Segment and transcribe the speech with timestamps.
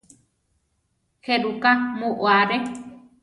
[1.25, 2.09] ¿Jéruka mu
[2.39, 2.57] aré?